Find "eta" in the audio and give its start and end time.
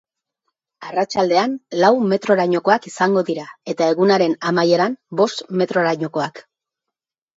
3.75-3.91